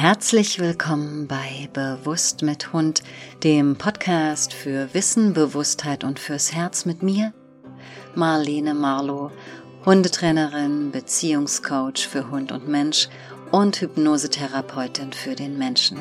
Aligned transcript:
Herzlich 0.00 0.58
willkommen 0.58 1.28
bei 1.28 1.68
Bewusst 1.74 2.40
mit 2.40 2.72
Hund, 2.72 3.02
dem 3.44 3.76
Podcast 3.76 4.54
für 4.54 4.94
Wissen, 4.94 5.34
Bewusstheit 5.34 6.04
und 6.04 6.18
fürs 6.18 6.54
Herz 6.54 6.86
mit 6.86 7.02
mir, 7.02 7.34
Marlene 8.14 8.72
Marlow, 8.72 9.30
Hundetrainerin, 9.84 10.90
Beziehungscoach 10.90 12.08
für 12.08 12.30
Hund 12.30 12.50
und 12.50 12.66
Mensch 12.66 13.08
und 13.52 13.78
Hypnosetherapeutin 13.82 15.12
für 15.12 15.34
den 15.34 15.58
Menschen. 15.58 15.98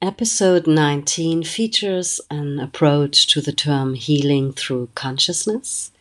Episode 0.00 0.70
19 0.70 1.44
features 1.44 2.20
an 2.28 2.60
approach 2.60 3.26
to 3.26 3.40
the 3.40 3.54
term 3.54 3.94
healing 3.94 4.54
through 4.54 4.90
consciousness 4.94 5.92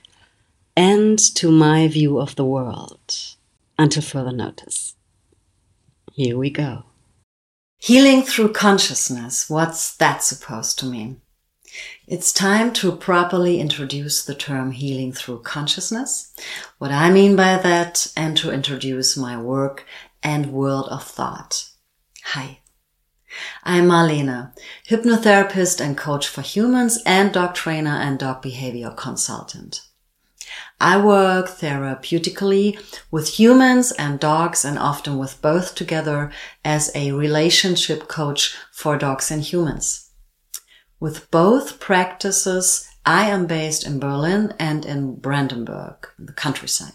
and 0.76 1.34
to 1.36 1.50
my 1.50 1.88
view 1.88 2.20
of 2.20 2.32
the 2.36 2.44
world. 2.44 3.39
Until 3.80 4.04
further 4.04 4.34
notice. 4.34 4.96
Here 6.12 6.38
we 6.38 6.50
go. 6.50 6.84
Healing 7.78 8.24
through 8.24 8.52
consciousness. 8.52 9.50
What's 9.50 9.96
that 9.96 10.22
supposed 10.22 10.78
to 10.80 10.86
mean? 10.86 11.22
It's 12.06 12.34
time 12.34 12.74
to 12.74 12.92
properly 12.92 13.62
introduce 13.62 14.26
the 14.26 14.36
term 14.36 14.72
healing 14.72 15.14
through 15.14 15.44
consciousness, 15.44 16.34
what 16.78 16.92
I 16.92 17.10
mean 17.10 17.38
by 17.38 17.56
that, 17.56 18.12
and 18.18 18.36
to 18.36 18.52
introduce 18.52 19.16
my 19.16 19.42
work 19.42 19.86
and 20.22 20.52
world 20.52 20.90
of 20.90 21.06
thought. 21.06 21.70
Hi. 22.26 22.60
I'm 23.64 23.86
Marlene, 23.86 24.52
hypnotherapist 24.90 25.80
and 25.80 25.98
coach 25.98 26.28
for 26.28 26.42
humans 26.42 27.00
and 27.06 27.32
dog 27.32 27.56
trainer 27.56 27.96
and 27.96 28.20
dog 28.20 28.42
behavior 28.42 28.92
consultant. 28.92 29.89
I 30.80 31.04
work 31.04 31.48
therapeutically 31.48 32.80
with 33.12 33.40
humans 33.40 33.92
and 33.92 34.20
dogs 34.20 34.64
and 34.64 34.78
often 34.78 35.18
with 35.18 35.42
both 35.42 35.76
together 35.76 36.32
as 36.64 36.92
a 36.96 37.12
relationship 37.12 38.08
coach 38.08 38.56
for 38.72 38.98
dogs 38.98 39.32
and 39.32 39.44
humans. 39.44 40.10
With 41.00 41.30
both 41.32 41.80
practices, 41.80 42.90
I 43.06 43.30
am 43.30 43.46
based 43.46 43.86
in 43.86 44.00
Berlin 44.00 44.54
and 44.60 44.86
in 44.86 45.16
Brandenburg, 45.16 46.08
the 46.18 46.34
countryside. 46.34 46.94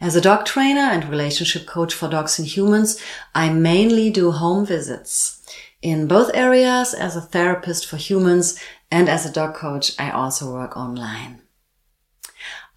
As 0.00 0.16
a 0.16 0.20
dog 0.20 0.44
trainer 0.44 0.80
and 0.80 1.08
relationship 1.08 1.66
coach 1.66 1.94
for 1.94 2.08
dogs 2.08 2.38
and 2.38 2.48
humans, 2.48 3.00
I 3.34 3.50
mainly 3.50 4.10
do 4.10 4.30
home 4.30 4.66
visits. 4.66 5.42
In 5.82 6.08
both 6.08 6.30
areas, 6.34 6.94
as 6.94 7.14
a 7.16 7.20
therapist 7.20 7.86
for 7.86 7.96
humans 7.96 8.58
and 8.90 9.08
as 9.08 9.24
a 9.24 9.32
dog 9.32 9.54
coach, 9.54 9.92
I 9.98 10.10
also 10.10 10.52
work 10.52 10.76
online. 10.76 11.42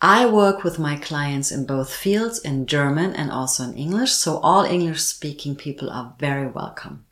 I 0.02 0.25
work 0.25 0.63
with 0.63 0.80
my 0.80 0.95
clients 0.95 1.52
in 1.52 1.67
both 1.67 1.94
fields, 1.94 2.39
in 2.39 2.66
German 2.66 3.16
and 3.16 3.30
also 3.30 3.63
in 3.63 3.75
English, 3.75 4.11
so 4.11 4.38
all 4.38 4.63
English 4.63 5.02
speaking 5.02 5.55
people 5.55 5.91
are 5.91 6.16
very 6.19 6.47
welcome. 6.47 7.05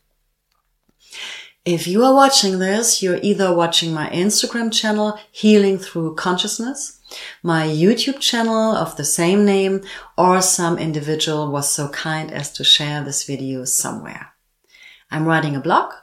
If 1.65 1.85
you 1.85 2.03
are 2.03 2.15
watching 2.15 2.57
this, 2.57 3.03
you're 3.03 3.19
either 3.21 3.53
watching 3.53 3.93
my 3.93 4.09
Instagram 4.09 4.73
channel, 4.73 5.19
Healing 5.31 5.77
Through 5.77 6.15
Consciousness, 6.15 6.99
my 7.43 7.67
YouTube 7.67 8.19
channel 8.19 8.75
of 8.75 8.97
the 8.97 9.05
same 9.05 9.45
name, 9.45 9.81
or 10.17 10.41
some 10.41 10.79
individual 10.79 11.51
was 11.51 11.71
so 11.71 11.89
kind 11.89 12.31
as 12.31 12.51
to 12.53 12.63
share 12.63 13.03
this 13.03 13.23
video 13.23 13.65
somewhere. 13.65 14.33
I'm 15.11 15.25
writing 15.27 15.55
a 15.55 15.61
blog 15.61 15.93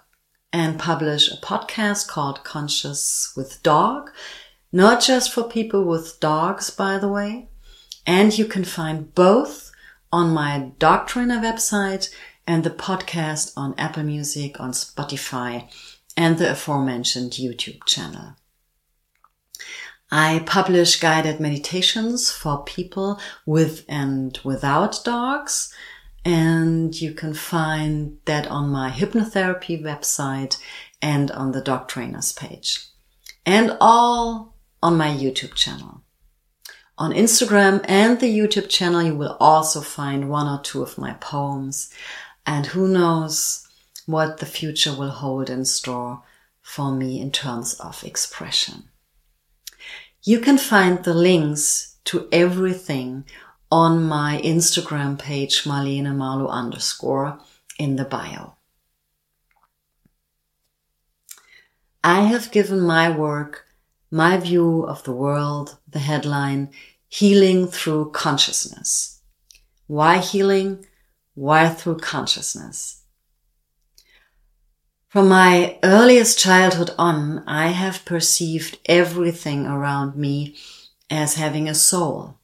and 0.53 0.79
publish 0.79 1.33
a 1.33 1.37
podcast 1.37 2.07
called 2.07 2.45
Conscious 2.45 3.33
with 3.37 3.61
Dog, 3.65 4.13
not 4.73 5.01
just 5.01 5.33
for 5.33 5.45
people 5.45 5.85
with 5.85 6.21
dogs, 6.21 6.71
by 6.71 6.99
the 6.99 7.09
way. 7.09 7.49
And 8.07 8.37
you 8.37 8.45
can 8.45 8.65
find 8.65 9.15
both 9.15 9.73
on 10.13 10.31
my 10.31 10.73
dog 10.79 11.07
trainer 11.07 11.41
website 11.41 12.11
and 12.47 12.63
the 12.63 12.71
podcast 12.71 13.53
on 13.57 13.75
Apple 13.77 14.05
Music, 14.05 14.61
on 14.61 14.73
Spotify, 14.73 15.69
and 16.17 16.39
the 16.39 16.53
aforementioned 16.53 17.33
YouTube 17.33 17.85
channel. 17.85 18.37
I 20.11 20.45
publish 20.47 21.01
guided 21.01 21.41
meditations 21.41 22.31
for 22.31 22.63
people 22.65 23.21
with 23.45 23.85
and 23.89 24.39
without 24.45 25.05
dogs. 25.05 25.75
And 26.25 27.01
you 27.01 27.13
can 27.13 27.35
find 27.35 28.19
that 28.25 28.47
on 28.49 28.69
my 28.69 28.91
hypnotherapy 28.91 29.83
website 29.83 30.61
and 31.03 31.31
on 31.31 31.53
the 31.53 31.61
dog 31.61 31.89
trainers 31.89 32.33
page. 32.33 32.87
And 33.45 33.77
all 33.81 34.56
on 34.87 34.97
my 34.97 35.09
YouTube 35.09 35.53
channel. 35.55 36.01
On 36.97 37.11
Instagram 37.13 37.85
and 37.89 38.21
the 38.21 38.39
YouTube 38.39 38.69
channel, 38.69 39.03
you 39.03 39.17
will 39.17 39.37
also 39.41 39.81
find 39.81 40.31
one 40.31 40.47
or 40.47 40.63
two 40.63 40.81
of 40.81 40.97
my 40.97 41.15
poems 41.15 41.93
and 42.47 42.67
who 42.67 42.87
knows 42.87 43.67
what 44.07 44.39
the 44.39 44.47
future 44.47 44.95
will 44.95 45.11
hold 45.11 45.51
in 45.51 45.65
store 45.65 46.23
for 46.63 46.93
me 46.93 47.21
in 47.21 47.33
terms 47.33 47.75
of 47.81 48.05
expression. 48.05 48.85
You 50.23 50.39
can 50.39 50.57
find 50.57 51.03
the 51.03 51.15
links 51.15 51.97
to 52.05 52.29
everything 52.31 53.25
on 53.73 54.05
my 54.05 54.41
Instagram 54.45 55.19
page, 55.19 55.65
Marlene 55.65 56.15
Marlow 56.15 56.47
underscore 56.47 57.41
in 57.77 57.97
the 57.97 58.05
bio. 58.05 58.55
I 62.05 62.21
have 62.21 62.53
given 62.53 62.81
my 62.81 63.11
work 63.11 63.66
my 64.11 64.37
view 64.37 64.85
of 64.85 65.03
the 65.05 65.13
world, 65.13 65.79
the 65.89 65.99
headline, 65.99 66.71
Healing 67.09 67.67
Through 67.67 68.11
Consciousness. 68.11 69.21
Why 69.87 70.19
healing? 70.19 70.85
Why 71.35 71.69
through 71.69 71.99
consciousness? 71.99 73.03
From 75.09 75.29
my 75.29 75.79
earliest 75.83 76.39
childhood 76.39 76.91
on, 76.99 77.45
I 77.47 77.69
have 77.69 78.05
perceived 78.05 78.79
everything 78.87 79.67
around 79.67 80.17
me 80.17 80.57
as 81.09 81.35
having 81.35 81.69
a 81.69 81.75
soul. 81.75 82.39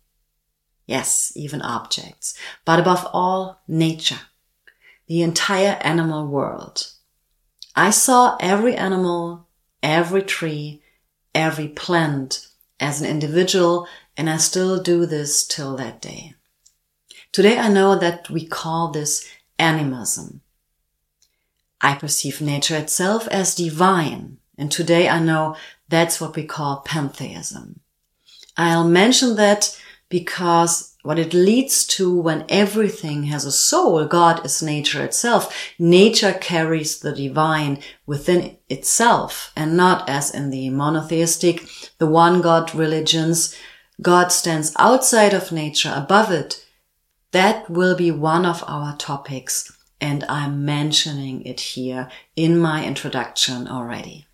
Yes, 0.87 1.33
even 1.35 1.63
objects, 1.63 2.35
but 2.65 2.79
above 2.79 3.09
all, 3.13 3.63
nature, 3.67 4.21
the 5.07 5.23
entire 5.23 5.79
animal 5.81 6.27
world. 6.27 6.93
I 7.75 7.91
saw 7.91 8.37
every 8.41 8.77
animal, 8.77 9.49
every 9.83 10.23
tree, 10.23 10.82
every 11.35 11.69
plant 11.69 12.49
as 12.81 13.01
an 13.01 13.09
individual, 13.09 13.87
and 14.17 14.29
I 14.29 14.37
still 14.37 14.83
do 14.83 15.07
this 15.07 15.47
till 15.47 15.77
that 15.77 16.01
day. 16.01 16.35
Today 17.31 17.59
I 17.59 17.69
know 17.69 17.99
that 17.99 18.29
we 18.29 18.45
call 18.45 18.89
this 18.89 19.27
animism. 19.59 20.43
I 21.81 21.95
perceive 21.95 22.41
nature 22.41 22.77
itself 22.77 23.27
as 23.29 23.55
divine, 23.55 24.39
and 24.59 24.71
today 24.71 25.09
I 25.09 25.19
know 25.19 25.57
that's 25.89 26.21
what 26.21 26.37
we 26.37 26.45
call 26.45 26.83
pantheism. 26.85 27.81
I'll 28.57 28.87
mention 28.87 29.37
that 29.37 29.79
because 30.09 30.92
what 31.03 31.19
it 31.19 31.35
leads 31.35 31.85
to 31.85 32.17
when 32.17 32.45
everything 32.49 33.25
has 33.25 33.45
a 33.45 33.53
soul, 33.53 34.05
God 34.07 34.45
is 34.47 34.63
nature 34.63 35.05
itself. 35.05 35.73
Nature 35.79 36.33
carries 36.33 37.01
the 37.01 37.13
divine 37.13 37.81
within 38.07 38.57
itself 38.69 39.53
and 39.57 39.77
not 39.77 40.09
as 40.09 40.33
in 40.33 40.51
the 40.51 40.71
monotheistic, 40.71 41.69
the 41.99 42.07
one 42.07 42.41
God 42.41 42.75
religions. 42.75 43.57
God 44.01 44.31
stands 44.31 44.73
outside 44.79 45.35
of 45.35 45.53
nature, 45.53 45.93
above 45.95 46.31
it. 46.31 46.65
That 47.33 47.69
will 47.69 47.97
be 47.97 48.11
one 48.11 48.47
of 48.47 48.63
our 48.67 48.97
topics 48.97 49.73
and 50.01 50.25
I'm 50.25 50.65
mentioning 50.65 51.43
it 51.43 51.61
here 51.61 52.09
in 52.35 52.59
my 52.59 52.85
introduction 52.85 53.69
already. 53.69 54.27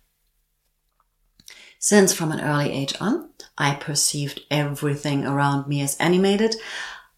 Since 1.77 2.13
from 2.13 2.31
an 2.31 2.41
early 2.41 2.71
age 2.71 2.95
on, 2.99 3.28
I 3.59 3.75
perceived 3.75 4.41
everything 4.49 5.25
around 5.25 5.67
me 5.67 5.81
as 5.81 5.97
animated, 5.97 6.55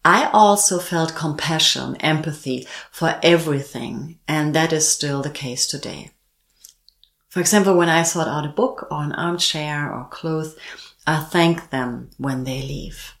I 0.04 0.28
also 0.32 0.80
felt 0.80 1.14
compassion, 1.14 1.94
empathy 1.96 2.66
for 2.90 3.20
everything, 3.22 4.18
and 4.26 4.54
that 4.54 4.72
is 4.72 4.90
still 4.90 5.22
the 5.22 5.30
case 5.30 5.66
today. 5.66 6.10
For 7.28 7.40
example, 7.40 7.76
when 7.76 7.88
I 7.88 8.02
sort 8.02 8.26
out 8.26 8.44
a 8.44 8.48
book 8.48 8.88
or 8.90 9.02
an 9.02 9.12
armchair 9.12 9.92
or 9.92 10.08
clothes, 10.10 10.56
I 11.06 11.20
thank 11.20 11.70
them 11.70 12.10
when 12.18 12.44
they 12.44 12.62
leave. 12.62 13.14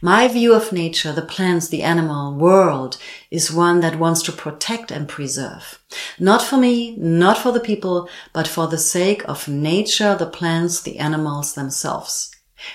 My 0.00 0.28
view 0.28 0.54
of 0.54 0.72
nature, 0.72 1.12
the 1.12 1.22
plants, 1.22 1.68
the 1.68 1.82
animal 1.82 2.34
world 2.34 2.96
is 3.30 3.52
one 3.52 3.80
that 3.80 3.98
wants 3.98 4.22
to 4.22 4.32
protect 4.32 4.90
and 4.90 5.08
preserve. 5.08 5.80
Not 6.18 6.42
for 6.42 6.56
me, 6.56 6.96
not 6.96 7.38
for 7.38 7.50
the 7.50 7.60
people, 7.60 8.08
but 8.32 8.46
for 8.46 8.68
the 8.68 8.78
sake 8.78 9.22
of 9.28 9.48
nature, 9.48 10.14
the 10.14 10.26
plants, 10.26 10.80
the 10.82 10.98
animals 10.98 11.54
themselves. 11.54 12.30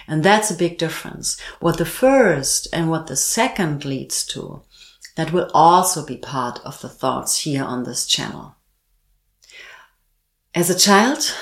And 0.07 0.23
that's 0.23 0.51
a 0.51 0.57
big 0.57 0.77
difference. 0.77 1.39
What 1.59 1.77
the 1.77 1.85
first 1.85 2.67
and 2.73 2.89
what 2.89 3.07
the 3.07 3.15
second 3.15 3.85
leads 3.85 4.25
to, 4.27 4.63
that 5.15 5.31
will 5.31 5.49
also 5.53 6.05
be 6.05 6.17
part 6.17 6.59
of 6.65 6.81
the 6.81 6.89
thoughts 6.89 7.41
here 7.41 7.63
on 7.63 7.83
this 7.83 8.05
channel. 8.05 8.55
As 10.53 10.69
a 10.69 10.77
child, 10.77 11.33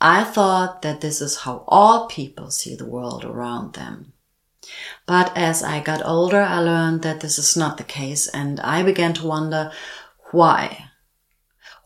I 0.00 0.24
thought 0.24 0.82
that 0.82 1.00
this 1.00 1.20
is 1.20 1.38
how 1.38 1.64
all 1.66 2.06
people 2.06 2.50
see 2.50 2.74
the 2.74 2.88
world 2.88 3.24
around 3.24 3.74
them. 3.74 4.12
But 5.06 5.36
as 5.36 5.62
I 5.62 5.80
got 5.80 6.04
older, 6.04 6.40
I 6.40 6.60
learned 6.60 7.02
that 7.02 7.20
this 7.20 7.38
is 7.38 7.56
not 7.56 7.76
the 7.76 7.84
case 7.84 8.28
and 8.28 8.60
I 8.60 8.82
began 8.82 9.12
to 9.14 9.26
wonder 9.26 9.72
why. 10.30 10.90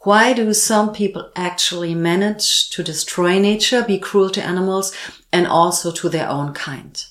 Why 0.00 0.32
do 0.32 0.54
some 0.54 0.92
people 0.92 1.30
actually 1.34 1.94
manage 1.94 2.70
to 2.70 2.84
destroy 2.84 3.40
nature, 3.40 3.82
be 3.82 3.98
cruel 3.98 4.30
to 4.30 4.44
animals 4.44 4.94
and 5.32 5.46
also 5.46 5.90
to 5.92 6.08
their 6.08 6.28
own 6.28 6.54
kind? 6.54 7.04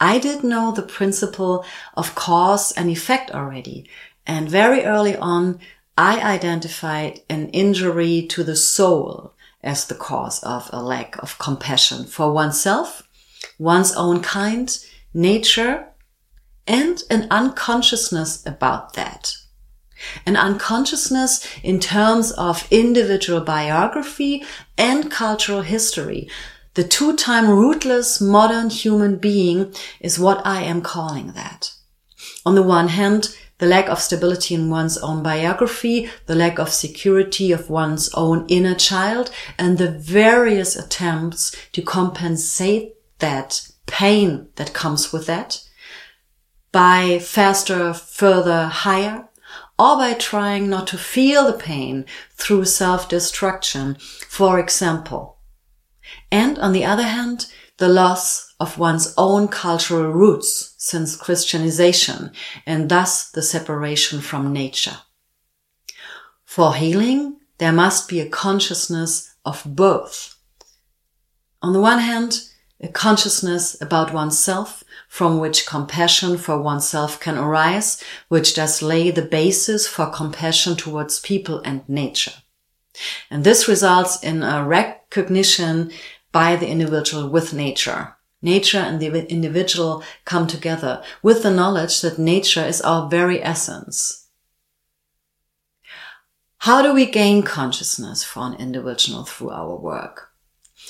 I 0.00 0.18
did 0.18 0.44
know 0.44 0.72
the 0.72 0.82
principle 0.82 1.64
of 1.94 2.14
cause 2.14 2.72
and 2.72 2.90
effect 2.90 3.30
already. 3.30 3.88
And 4.26 4.48
very 4.48 4.84
early 4.84 5.16
on, 5.16 5.60
I 5.96 6.20
identified 6.20 7.20
an 7.28 7.48
injury 7.48 8.26
to 8.30 8.44
the 8.44 8.56
soul 8.56 9.34
as 9.62 9.86
the 9.86 9.94
cause 9.94 10.42
of 10.42 10.70
a 10.72 10.82
lack 10.82 11.20
of 11.22 11.38
compassion 11.38 12.04
for 12.04 12.32
oneself, 12.32 13.07
one's 13.58 13.94
own 13.94 14.22
kind, 14.22 14.78
nature, 15.12 15.88
and 16.66 17.02
an 17.10 17.26
unconsciousness 17.30 18.46
about 18.46 18.94
that. 18.94 19.34
An 20.24 20.36
unconsciousness 20.36 21.46
in 21.62 21.80
terms 21.80 22.30
of 22.32 22.68
individual 22.70 23.40
biography 23.40 24.44
and 24.76 25.10
cultural 25.10 25.62
history. 25.62 26.30
The 26.74 26.84
two-time 26.84 27.50
rootless 27.50 28.20
modern 28.20 28.70
human 28.70 29.16
being 29.16 29.74
is 29.98 30.18
what 30.18 30.46
I 30.46 30.62
am 30.62 30.82
calling 30.82 31.32
that. 31.32 31.72
On 32.46 32.54
the 32.54 32.62
one 32.62 32.88
hand, 32.88 33.36
the 33.58 33.66
lack 33.66 33.88
of 33.88 33.98
stability 33.98 34.54
in 34.54 34.70
one's 34.70 34.96
own 34.98 35.20
biography, 35.20 36.08
the 36.26 36.36
lack 36.36 36.60
of 36.60 36.68
security 36.68 37.50
of 37.50 37.68
one's 37.68 38.08
own 38.14 38.46
inner 38.46 38.76
child, 38.76 39.32
and 39.58 39.78
the 39.78 39.90
various 39.90 40.76
attempts 40.76 41.56
to 41.72 41.82
compensate 41.82 42.94
that 43.18 43.70
pain 43.86 44.48
that 44.56 44.72
comes 44.72 45.12
with 45.12 45.26
that 45.26 45.64
by 46.72 47.18
faster, 47.18 47.94
further, 47.94 48.66
higher, 48.66 49.28
or 49.78 49.96
by 49.96 50.14
trying 50.14 50.68
not 50.68 50.86
to 50.88 50.98
feel 50.98 51.46
the 51.46 51.58
pain 51.58 52.04
through 52.34 52.64
self-destruction, 52.64 53.96
for 54.28 54.58
example. 54.58 55.38
And 56.30 56.58
on 56.58 56.72
the 56.72 56.84
other 56.84 57.04
hand, 57.04 57.46
the 57.78 57.88
loss 57.88 58.54
of 58.58 58.78
one's 58.78 59.14
own 59.16 59.48
cultural 59.48 60.10
roots 60.10 60.74
since 60.76 61.16
Christianization 61.16 62.32
and 62.66 62.88
thus 62.88 63.30
the 63.30 63.42
separation 63.42 64.20
from 64.20 64.52
nature. 64.52 64.98
For 66.44 66.74
healing, 66.74 67.36
there 67.58 67.72
must 67.72 68.08
be 68.08 68.20
a 68.20 68.28
consciousness 68.28 69.34
of 69.44 69.62
both. 69.64 70.36
On 71.62 71.72
the 71.72 71.80
one 71.80 72.00
hand, 72.00 72.48
a 72.80 72.88
consciousness 72.88 73.80
about 73.80 74.12
oneself 74.12 74.84
from 75.08 75.38
which 75.38 75.66
compassion 75.66 76.38
for 76.38 76.60
oneself 76.60 77.18
can 77.18 77.36
arise, 77.36 78.02
which 78.28 78.54
does 78.54 78.82
lay 78.82 79.10
the 79.10 79.22
basis 79.22 79.88
for 79.88 80.10
compassion 80.10 80.76
towards 80.76 81.20
people 81.20 81.60
and 81.64 81.88
nature. 81.88 82.32
And 83.30 83.44
this 83.44 83.68
results 83.68 84.22
in 84.22 84.42
a 84.42 84.64
recognition 84.64 85.90
by 86.30 86.56
the 86.56 86.68
individual 86.68 87.28
with 87.28 87.52
nature. 87.52 88.14
Nature 88.42 88.78
and 88.78 89.00
the 89.00 89.28
individual 89.28 90.04
come 90.24 90.46
together 90.46 91.02
with 91.22 91.42
the 91.42 91.50
knowledge 91.50 92.00
that 92.02 92.18
nature 92.18 92.64
is 92.64 92.80
our 92.82 93.08
very 93.08 93.42
essence. 93.42 94.26
How 96.58 96.82
do 96.82 96.92
we 96.92 97.06
gain 97.06 97.42
consciousness 97.42 98.22
for 98.22 98.46
an 98.46 98.54
individual 98.54 99.24
through 99.24 99.50
our 99.50 99.76
work? 99.76 100.27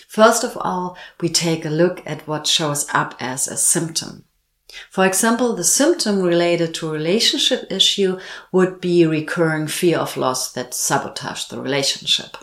First 0.09 0.43
of 0.43 0.57
all, 0.57 0.97
we 1.21 1.29
take 1.29 1.67
a 1.67 1.71
look 1.71 2.03
at 2.07 2.27
what 2.27 2.47
shows 2.47 2.89
up 2.95 3.15
as 3.21 3.47
a 3.47 3.59
symptom. 3.59 4.25
For 4.91 5.05
example, 5.05 5.55
the 5.55 5.65
symptom 5.65 6.23
related 6.23 6.75
to 6.75 6.89
a 6.89 6.93
relationship 6.93 7.71
issue 7.71 8.19
would 8.51 8.81
be 8.81 9.07
recurring 9.07 9.67
fear 9.67 9.99
of 9.99 10.17
loss 10.17 10.51
that 10.53 10.73
sabotage 10.73 11.45
the 11.45 11.61
relationship. 11.61 12.39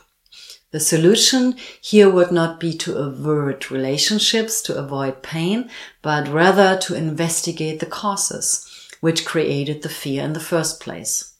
The 0.71 0.79
solution 0.79 1.55
here 1.81 2.09
would 2.09 2.31
not 2.31 2.59
be 2.59 2.73
to 2.77 2.97
avert 2.97 3.71
relationships 3.71 4.61
to 4.63 4.77
avoid 4.77 5.23
pain, 5.23 5.69
but 6.03 6.27
rather 6.27 6.77
to 6.81 6.95
investigate 6.95 7.79
the 7.79 7.85
causes 7.87 8.69
which 9.01 9.25
created 9.25 9.81
the 9.81 9.89
fear 9.89 10.23
in 10.23 10.33
the 10.33 10.39
first 10.39 10.79
place. 10.79 11.33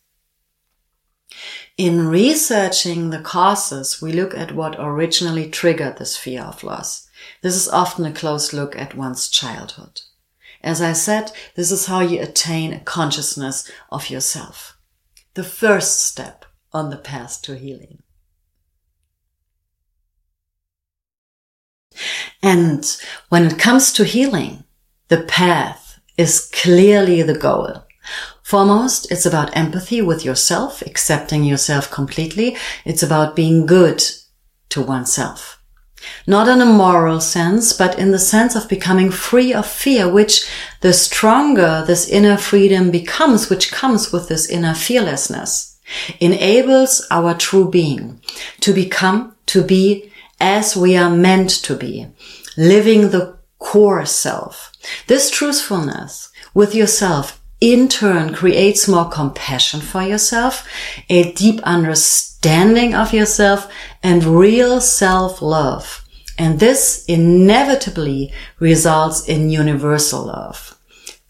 In 1.78 2.08
researching 2.08 3.10
the 3.10 3.20
causes, 3.20 4.02
we 4.02 4.14
look 4.14 4.34
at 4.34 4.54
what 4.54 4.78
originally 4.80 5.50
triggered 5.50 5.98
this 5.98 6.16
fear 6.16 6.42
of 6.42 6.64
loss. 6.64 7.10
This 7.42 7.56
is 7.56 7.68
often 7.68 8.06
a 8.06 8.14
close 8.14 8.54
look 8.54 8.78
at 8.78 8.96
one's 8.96 9.28
childhood. 9.28 10.02
As 10.64 10.82
I 10.82 10.94
said, 10.94 11.34
this 11.56 11.72
is 11.72 11.88
how 11.88 12.00
you 12.00 12.22
attain 12.22 12.72
a 12.72 12.80
consciousness 12.80 13.70
of 13.92 14.10
yourself. 14.10 14.78
The 15.34 15.44
first 15.44 16.06
step 16.06 16.46
on 16.72 16.92
the 16.92 16.98
path 16.98 17.42
to 17.44 17.58
healing. 17.58 18.02
And 22.42 22.86
when 23.28 23.46
it 23.48 23.60
comes 23.60 23.92
to 23.94 24.06
healing, 24.06 24.64
the 25.10 25.24
path 25.24 26.00
is 26.18 26.50
clearly 26.54 27.22
the 27.22 27.38
goal. 27.38 27.85
Foremost, 28.46 29.12
it's 29.12 29.26
about 29.26 29.58
empathy 29.58 30.04
with 30.04 30.24
yourself, 30.24 30.84
accepting 30.84 31.44
yourself 31.44 31.90
completely. 31.90 32.56
It's 32.86 33.02
about 33.02 33.36
being 33.36 33.66
good 33.66 34.04
to 34.70 34.84
oneself. 34.84 35.60
Not 36.28 36.48
in 36.48 36.62
a 36.62 36.66
moral 36.68 37.22
sense, 37.22 37.74
but 37.74 37.98
in 37.98 38.12
the 38.12 38.20
sense 38.20 38.56
of 38.56 38.70
becoming 38.70 39.10
free 39.10 39.52
of 39.52 39.66
fear, 39.66 40.08
which 40.08 40.48
the 40.82 40.94
stronger 40.94 41.84
this 41.88 42.08
inner 42.08 42.38
freedom 42.38 42.92
becomes, 42.92 43.50
which 43.50 43.72
comes 43.72 44.12
with 44.12 44.30
this 44.30 44.48
inner 44.48 44.76
fearlessness, 44.76 45.80
enables 46.20 47.04
our 47.10 47.34
true 47.34 47.68
being 47.68 48.22
to 48.60 48.74
become, 48.74 49.36
to 49.48 49.64
be 49.64 50.12
as 50.40 50.78
we 50.78 50.96
are 50.96 51.10
meant 51.10 51.50
to 51.50 51.76
be, 51.76 52.06
living 52.58 53.10
the 53.10 53.40
core 53.58 54.06
self. 54.06 54.72
This 55.08 55.32
truthfulness 55.32 56.30
with 56.54 56.76
yourself 56.76 57.42
in 57.66 57.88
turn 57.88 58.32
creates 58.32 58.88
more 58.88 59.10
compassion 59.10 59.82
for 59.82 60.04
yourself, 60.04 60.68
a 61.10 61.32
deep 61.32 61.60
understanding 61.64 62.94
of 62.94 63.12
yourself 63.12 63.68
and 64.04 64.24
real 64.24 64.80
self-love. 64.80 66.06
And 66.38 66.60
this 66.60 67.04
inevitably 67.06 68.32
results 68.60 69.28
in 69.28 69.50
universal 69.50 70.28
love. 70.28 70.78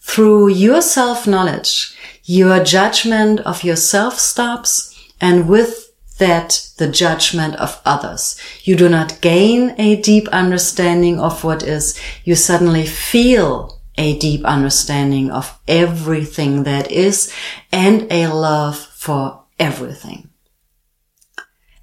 Through 0.00 0.48
your 0.48 0.82
self-knowledge, 0.82 1.96
your 2.24 2.62
judgment 2.62 3.40
of 3.40 3.64
yourself 3.64 4.18
stops 4.18 4.94
and 5.18 5.48
with 5.48 5.90
that 6.18 6.70
the 6.76 6.88
judgment 6.88 7.56
of 7.56 7.80
others. 7.86 8.38
You 8.62 8.76
do 8.76 8.90
not 8.90 9.22
gain 9.22 9.74
a 9.78 9.96
deep 9.96 10.28
understanding 10.28 11.18
of 11.18 11.44
what 11.44 11.62
is. 11.62 11.98
You 12.24 12.34
suddenly 12.34 12.84
feel 12.84 13.75
a 13.98 14.18
deep 14.18 14.44
understanding 14.44 15.30
of 15.30 15.58
everything 15.66 16.64
that 16.64 16.90
is 16.90 17.32
and 17.72 18.10
a 18.10 18.28
love 18.28 18.78
for 18.78 19.44
everything. 19.58 20.30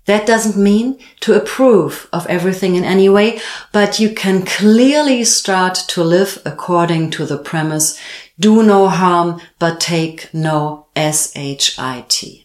That 0.05 0.27
doesn't 0.27 0.61
mean 0.61 0.99
to 1.21 1.33
approve 1.33 2.09
of 2.11 2.27
everything 2.27 2.75
in 2.75 2.83
any 2.83 3.07
way, 3.07 3.39
but 3.71 3.99
you 3.99 4.13
can 4.13 4.45
clearly 4.45 5.23
start 5.23 5.75
to 5.89 6.03
live 6.03 6.41
according 6.45 7.11
to 7.11 7.25
the 7.25 7.37
premise, 7.37 7.97
do 8.37 8.63
no 8.63 8.89
harm, 8.89 9.39
but 9.59 9.79
take 9.79 10.33
no 10.33 10.87
S-H-I-T 10.95 12.43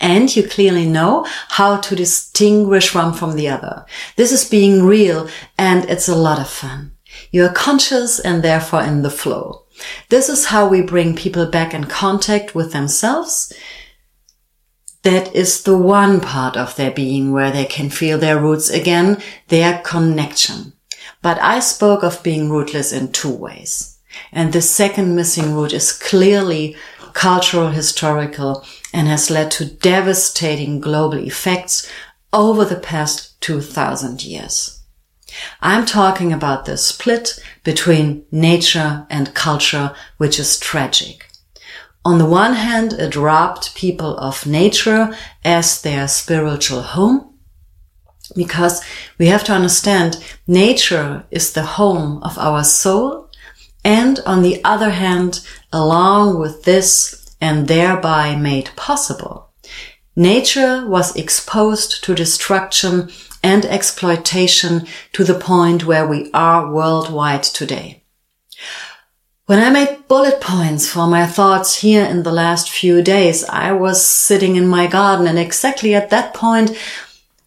and 0.00 0.34
you 0.34 0.48
clearly 0.48 0.86
know 0.86 1.26
how 1.48 1.76
to 1.76 1.94
distinguish 1.94 2.94
one 2.94 3.12
from 3.12 3.36
the 3.36 3.48
other. 3.48 3.84
This 4.16 4.32
is 4.32 4.48
being 4.48 4.82
real 4.82 5.28
and 5.58 5.88
it's 5.88 6.08
a 6.08 6.16
lot 6.16 6.40
of 6.40 6.48
fun. 6.48 6.92
You 7.30 7.44
are 7.44 7.52
conscious 7.52 8.18
and 8.18 8.42
therefore 8.42 8.82
in 8.82 9.02
the 9.02 9.10
flow. 9.10 9.64
This 10.08 10.28
is 10.28 10.46
how 10.46 10.68
we 10.68 10.82
bring 10.82 11.16
people 11.16 11.46
back 11.46 11.72
in 11.72 11.84
contact 11.84 12.54
with 12.54 12.72
themselves. 12.72 13.52
That 15.02 15.34
is 15.34 15.62
the 15.62 15.78
one 15.78 16.20
part 16.20 16.56
of 16.56 16.76
their 16.76 16.90
being 16.90 17.32
where 17.32 17.50
they 17.50 17.64
can 17.64 17.88
feel 17.88 18.18
their 18.18 18.38
roots 18.38 18.68
again, 18.68 19.22
their 19.48 19.78
connection. 19.78 20.74
But 21.22 21.38
I 21.40 21.60
spoke 21.60 22.02
of 22.02 22.22
being 22.22 22.50
rootless 22.50 22.92
in 22.92 23.12
two 23.12 23.34
ways. 23.34 23.98
And 24.32 24.52
the 24.52 24.60
second 24.60 25.14
missing 25.14 25.54
root 25.54 25.72
is 25.72 25.92
clearly 25.92 26.76
cultural, 27.12 27.68
historical, 27.68 28.64
and 28.92 29.08
has 29.08 29.30
led 29.30 29.50
to 29.52 29.64
devastating 29.64 30.80
global 30.80 31.18
effects 31.18 31.90
over 32.32 32.64
the 32.64 32.76
past 32.76 33.40
2000 33.40 34.24
years. 34.24 34.79
I'm 35.60 35.86
talking 35.86 36.32
about 36.32 36.64
the 36.64 36.76
split 36.76 37.38
between 37.64 38.24
nature 38.30 39.06
and 39.10 39.34
culture, 39.34 39.94
which 40.16 40.38
is 40.38 40.58
tragic. 40.58 41.28
On 42.04 42.18
the 42.18 42.26
one 42.26 42.54
hand, 42.54 42.92
it 42.94 43.16
robbed 43.16 43.74
people 43.74 44.16
of 44.18 44.46
nature 44.46 45.14
as 45.44 45.82
their 45.82 46.08
spiritual 46.08 46.82
home, 46.82 47.34
because 48.34 48.82
we 49.18 49.26
have 49.26 49.44
to 49.44 49.52
understand 49.52 50.22
nature 50.46 51.24
is 51.30 51.52
the 51.52 51.64
home 51.64 52.22
of 52.22 52.38
our 52.38 52.64
soul 52.64 53.30
And 53.84 54.20
on 54.26 54.42
the 54.42 54.62
other 54.64 54.90
hand, 54.90 55.40
along 55.72 56.38
with 56.38 56.64
this 56.64 57.34
and 57.40 57.66
thereby 57.66 58.36
made 58.36 58.70
possible, 58.76 59.50
nature 60.14 60.86
was 60.86 61.16
exposed 61.16 62.04
to 62.04 62.14
destruction 62.14 63.10
and 63.42 63.64
exploitation 63.64 64.86
to 65.12 65.24
the 65.24 65.34
point 65.38 65.86
where 65.86 66.06
we 66.06 66.30
are 66.32 66.72
worldwide 66.72 67.42
today. 67.42 68.02
When 69.46 69.58
I 69.58 69.70
made 69.70 70.06
bullet 70.06 70.40
points 70.40 70.88
for 70.88 71.08
my 71.08 71.26
thoughts 71.26 71.80
here 71.80 72.04
in 72.04 72.22
the 72.22 72.32
last 72.32 72.70
few 72.70 73.02
days, 73.02 73.44
I 73.44 73.72
was 73.72 74.04
sitting 74.04 74.54
in 74.54 74.68
my 74.68 74.86
garden 74.86 75.26
and 75.26 75.38
exactly 75.38 75.94
at 75.94 76.10
that 76.10 76.34
point 76.34 76.76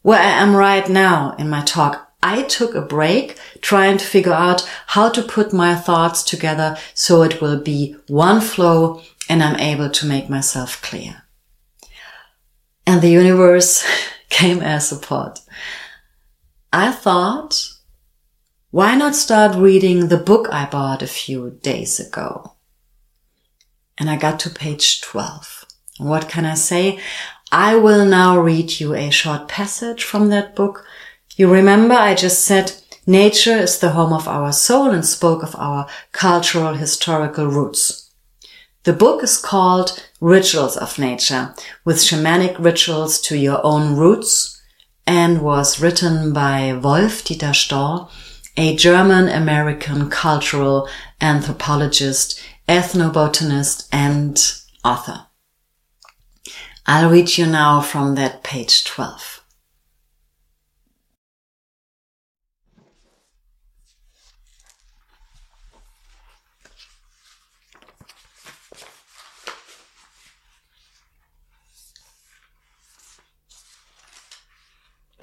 where 0.02 0.20
I 0.20 0.32
am 0.44 0.54
right 0.54 0.88
now 0.90 1.34
in 1.40 1.50
my 1.50 1.62
talk, 1.62 2.12
I 2.22 2.44
took 2.44 2.76
a 2.76 2.82
break 2.82 3.38
trying 3.62 3.98
to 3.98 4.06
figure 4.06 4.34
out 4.34 4.70
how 4.88 5.10
to 5.10 5.22
put 5.22 5.54
my 5.54 5.76
thoughts 5.76 6.24
together 6.24 6.78
so 6.94 7.22
it 7.22 7.40
will 7.40 7.62
be 7.62 7.96
one 8.08 8.42
flow 8.42 9.02
and 9.30 9.42
I'm 9.42 9.60
able 9.60 9.90
to 9.90 10.06
make 10.06 10.30
myself 10.30 10.82
clear. 10.82 11.24
And 12.86 13.02
the 13.02 13.12
universe 13.12 13.86
came 14.30 14.60
as 14.60 14.88
support. 14.88 15.40
I 16.76 16.92
thought 16.92 17.70
why 18.72 18.96
not 18.96 19.16
start 19.16 19.56
reading 19.56 20.08
the 20.08 20.18
book 20.18 20.48
I 20.52 20.66
bought 20.66 21.04
a 21.04 21.08
few 21.08 21.60
days 21.62 22.00
ago? 22.00 22.56
And 24.00 24.10
I 24.10 24.18
got 24.18 24.40
to 24.40 24.50
page 24.50 25.02
12. 25.02 25.66
What 26.00 26.28
can 26.30 26.46
I 26.46 26.56
say? 26.56 27.00
I 27.52 27.76
will 27.76 28.06
now 28.06 28.40
read 28.40 28.80
you 28.80 28.96
a 28.96 29.12
short 29.12 29.48
passage 29.48 30.04
from 30.04 30.30
that 30.30 30.56
book. 30.56 30.84
You 31.36 31.48
remember 31.54 31.94
I 31.94 32.16
just 32.16 32.44
said 32.44 32.74
nature 33.06 33.56
is 33.56 33.78
the 33.78 33.92
home 33.92 34.12
of 34.12 34.28
our 34.28 34.52
soul 34.52 34.90
and 34.90 35.06
spoke 35.06 35.44
of 35.44 35.56
our 35.56 35.86
cultural 36.12 36.74
historical 36.74 37.46
roots. 37.46 38.10
The 38.82 38.94
book 38.94 39.22
is 39.24 39.38
called 39.38 40.04
Rituals 40.20 40.76
of 40.78 40.98
Nature 40.98 41.54
with 41.86 41.98
shamanic 41.98 42.58
rituals 42.58 43.22
to 43.22 43.38
your 43.38 43.64
own 43.64 43.96
roots 43.96 44.60
and 45.06 45.42
was 45.42 45.80
written 45.80 46.34
by 46.34 46.74
Wolf 46.74 47.24
Dieter 47.24 47.54
Storl 47.54 48.10
a 48.56 48.76
German 48.76 49.30
American 49.30 50.10
cultural 50.10 50.88
anthropologist, 51.20 52.40
ethnobotanist, 52.70 53.88
and 53.92 54.40
author. 54.86 55.26
I'll 56.86 57.10
read 57.10 57.38
you 57.38 57.46
now 57.46 57.82
from 57.82 58.16
that 58.16 58.44
page 58.44 58.84
12. 58.84 59.43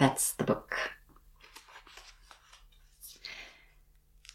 That's 0.00 0.32
the 0.32 0.44
book. 0.44 0.76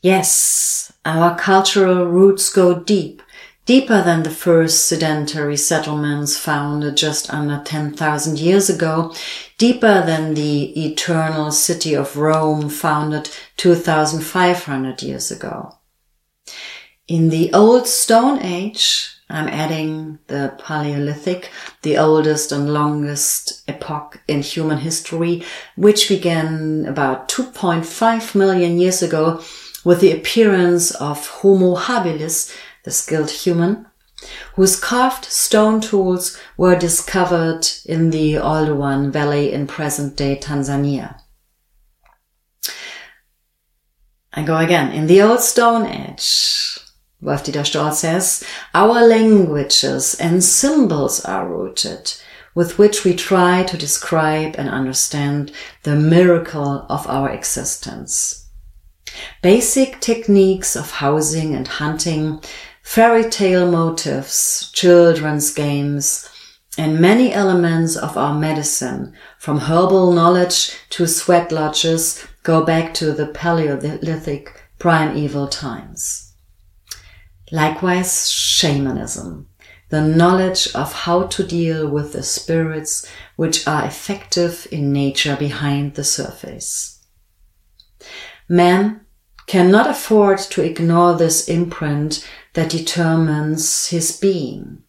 Yes, 0.04 0.94
our 1.04 1.36
cultural 1.36 2.06
roots 2.06 2.54
go 2.54 2.80
deep, 2.80 3.24
deeper 3.66 4.04
than 4.04 4.22
the 4.22 4.30
first 4.30 4.86
sedentary 4.86 5.58
settlements 5.58 6.38
founded 6.38 6.96
just 6.98 7.34
under 7.34 7.64
10,000 7.66 8.40
years 8.40 8.70
ago, 8.70 9.16
deeper 9.58 10.06
than 10.06 10.36
the 10.36 10.86
eternal 10.86 11.52
city 11.52 11.96
of 11.96 12.16
Rome 12.16 12.70
founded 12.70 13.32
2,500 13.58 15.02
years 15.02 15.32
ago. 15.32 15.80
In 17.08 17.30
the 17.30 17.52
old 17.54 17.88
Stone 17.88 18.44
Age, 18.44 19.15
I'm 19.29 19.48
adding 19.48 20.20
the 20.27 20.53
Paleolithic, 20.60 21.50
the 21.82 21.98
oldest 21.98 22.51
and 22.51 22.72
longest 22.72 23.63
epoch 23.67 24.22
in 24.27 24.41
human 24.41 24.77
history, 24.77 25.44
which 25.75 26.08
began 26.10 26.86
about 26.86 27.27
2.5 27.27 28.36
million 28.36 28.77
years 28.77 29.01
ago 29.01 29.41
with 29.84 30.00
the 30.00 30.12
appearance 30.12 30.91
of 30.91 31.27
Homo 31.27 31.75
habilis, 31.75 32.55
the 32.84 32.91
skilled 32.91 33.32
human, 33.32 33.88
whose 34.53 34.79
carved 34.79 35.25
stone 35.25 35.82
tools 35.82 36.38
were 36.55 36.75
discovered 36.75 37.67
in 37.86 38.12
the 38.12 38.36
Oldowan 38.36 39.12
Valley 39.12 39.51
in 39.51 39.65
present-day 39.65 40.39
Tanzania. 40.41 41.20
I 44.34 44.44
go 44.44 44.58
again. 44.58 44.91
In 44.91 45.08
the 45.08 45.22
Old 45.22 45.39
Stone 45.39 45.86
Age, 45.86 46.75
Wolf-Dieter 47.22 47.64
Storl 47.64 47.94
says, 47.94 48.44
our 48.74 49.08
languages 49.08 50.16
and 50.16 50.44
symbols 50.44 51.24
are 51.26 51.48
rooted, 51.48 52.14
with 52.54 52.78
which 52.78 53.04
we 53.04 53.16
try 53.16 53.64
to 53.64 53.78
describe 53.78 54.56
and 54.58 54.70
understand 54.70 55.52
the 55.84 55.96
miracle 55.96 56.86
of 56.90 57.08
our 57.08 57.30
existence. 57.30 58.50
Basic 59.42 60.00
techniques 60.02 60.76
of 60.76 60.92
housing 60.92 61.56
and 61.56 61.68
hunting, 61.68 62.42
fairy 62.84 63.30
tale 63.30 63.70
motifs, 63.70 64.72
children's 64.72 65.54
games, 65.54 66.30
and 66.78 67.00
many 67.00 67.34
elements 67.34 67.96
of 67.96 68.18
our 68.18 68.38
medicine, 68.38 69.14
from 69.40 69.60
herbal 69.60 70.12
knowledge 70.12 70.76
to 70.90 71.08
sweat 71.08 71.52
lodges, 71.52 72.26
go 72.44 72.66
back 72.66 72.94
to 72.94 73.14
the 73.14 73.28
Paleolithic 73.28 74.62
primeval 74.78 75.48
times. 75.48 76.25
Likewise, 77.52 78.30
shamanism, 78.30 79.48
the 79.90 80.02
knowledge 80.02 80.74
of 80.74 80.94
how 80.94 81.24
to 81.28 81.44
deal 81.44 81.88
with 81.88 82.14
the 82.14 82.24
spirits 82.24 83.08
which 83.36 83.68
are 83.68 83.86
effective 83.86 84.68
in 84.72 84.92
nature 84.92 85.36
behind 85.36 85.94
the 85.94 86.04
surface. 86.04 87.04
Man 88.50 89.02
cannot 89.46 89.88
afford 89.88 90.40
to 90.40 90.64
ignore 90.64 91.16
this 91.16 91.48
imprint 91.48 92.28
that 92.54 92.72
determines 92.72 93.88
his 93.88 94.18
being. 94.18 94.82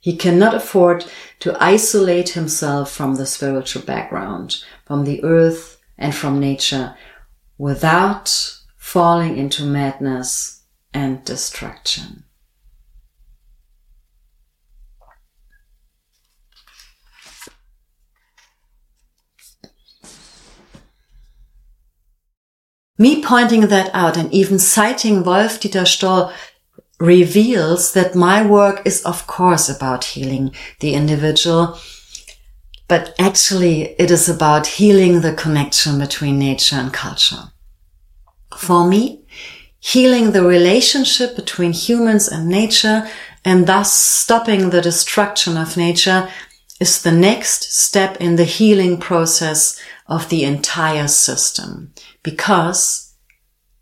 He 0.00 0.16
cannot 0.16 0.54
afford 0.54 1.04
to 1.40 1.56
isolate 1.60 2.30
himself 2.30 2.92
from 2.92 3.16
the 3.16 3.26
spiritual 3.26 3.82
background, 3.82 4.62
from 4.84 5.04
the 5.04 5.24
earth 5.24 5.80
and 5.98 6.14
from 6.14 6.38
nature 6.38 6.94
without 7.58 8.60
falling 8.76 9.36
into 9.36 9.64
madness 9.64 10.55
and 10.96 11.22
destruction. 11.26 12.24
Me 22.98 23.22
pointing 23.22 23.66
that 23.66 23.90
out 23.92 24.16
and 24.16 24.32
even 24.32 24.58
citing 24.58 25.22
Wolf 25.22 25.60
Dieter 25.60 25.84
Storl 25.84 26.32
reveals 26.98 27.92
that 27.92 28.14
my 28.14 28.38
work 28.46 28.80
is 28.86 29.02
of 29.02 29.26
course 29.26 29.68
about 29.68 30.02
healing 30.02 30.54
the 30.80 30.94
individual, 30.94 31.78
but 32.88 33.14
actually 33.18 33.82
it 34.00 34.10
is 34.10 34.30
about 34.30 34.66
healing 34.66 35.20
the 35.20 35.34
connection 35.34 35.98
between 35.98 36.38
nature 36.38 36.76
and 36.76 36.90
culture. 36.90 37.52
For 38.56 38.88
me, 38.88 39.25
healing 39.80 40.32
the 40.32 40.42
relationship 40.42 41.36
between 41.36 41.72
humans 41.72 42.28
and 42.28 42.48
nature 42.48 43.08
and 43.44 43.66
thus 43.66 43.92
stopping 43.92 44.70
the 44.70 44.80
destruction 44.80 45.56
of 45.56 45.76
nature 45.76 46.28
is 46.80 47.02
the 47.02 47.12
next 47.12 47.72
step 47.72 48.16
in 48.20 48.36
the 48.36 48.44
healing 48.44 48.98
process 48.98 49.80
of 50.06 50.28
the 50.28 50.44
entire 50.44 51.08
system 51.08 51.92
because 52.22 53.14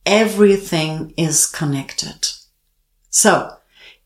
everything 0.07 1.13
is 1.17 1.47
connected. 1.47 2.29
So 3.11 3.57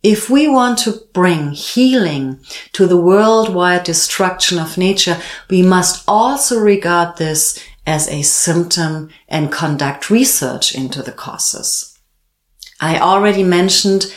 if 0.02 0.30
we 0.30 0.46
want 0.46 0.78
to 0.80 1.02
bring 1.12 1.50
healing 1.50 2.40
to 2.72 2.86
the 2.86 2.96
worldwide 2.96 3.82
destruction 3.82 4.58
of 4.58 4.78
nature, 4.78 5.20
we 5.50 5.62
must 5.62 6.04
also 6.06 6.58
regard 6.60 7.16
this 7.16 7.62
as 7.88 8.06
a 8.08 8.20
symptom 8.20 9.08
and 9.28 9.50
conduct 9.50 10.10
research 10.10 10.74
into 10.74 11.02
the 11.02 11.10
causes. 11.10 11.98
I 12.80 12.98
already 12.98 13.42
mentioned 13.42 14.14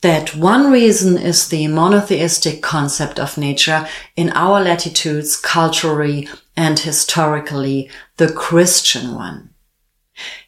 that 0.00 0.34
one 0.34 0.72
reason 0.72 1.16
is 1.16 1.48
the 1.48 1.68
monotheistic 1.68 2.60
concept 2.60 3.20
of 3.20 3.38
nature 3.38 3.86
in 4.16 4.30
our 4.30 4.60
latitudes 4.60 5.36
culturally 5.36 6.28
and 6.56 6.80
historically 6.80 7.88
the 8.16 8.32
Christian 8.32 9.14
one. 9.14 9.50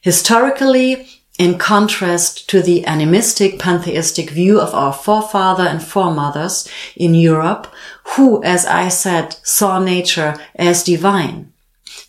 Historically, 0.01 1.09
in 1.39 1.57
contrast 1.57 2.51
to 2.51 2.63
the 2.63 2.85
animistic 2.85 3.61
pantheistic 3.61 4.29
view 4.29 4.61
of 4.61 4.75
our 4.75 4.93
forefather 4.93 5.63
and 5.63 5.83
foremothers 5.83 6.69
in 6.97 7.15
Europe, 7.15 7.73
who, 8.17 8.43
as 8.43 8.67
I 8.67 8.89
said, 8.89 9.37
saw 9.45 9.79
nature 9.79 10.35
as 10.57 10.83
divine. 10.83 11.53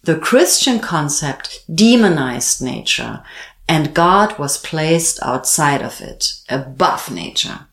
The 0.03 0.17
Christian 0.17 0.79
concept 0.79 1.63
demonized 1.73 2.61
nature 2.61 3.23
and 3.67 3.93
God 3.93 4.37
was 4.37 4.57
placed 4.57 5.19
outside 5.23 5.81
of 5.81 6.01
it, 6.01 6.33
above 6.49 7.11
nature. 7.11 7.67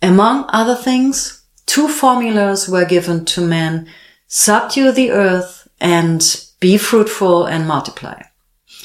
Among 0.00 0.44
other 0.50 0.76
things, 0.76 1.42
two 1.66 1.88
formulas 1.88 2.68
were 2.68 2.84
given 2.84 3.24
to 3.24 3.40
men, 3.40 3.88
subdue 4.28 4.92
the 4.92 5.10
earth 5.10 5.66
and 5.80 6.22
be 6.60 6.78
fruitful 6.78 7.46
and 7.46 7.66
multiply. 7.66 8.22